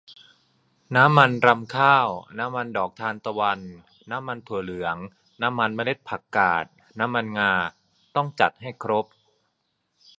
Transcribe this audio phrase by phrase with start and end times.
[0.95, 2.07] น้ำมันรำข้าว
[2.39, 3.59] น้ำมันดอกทานตะวัน
[4.11, 4.97] น้ำมันถั่วเหลือง
[5.41, 6.65] น้ำมันเมล็ดผักกาด
[6.99, 7.53] น้ำมันงา
[8.15, 9.05] ต้องจัดให้ครบ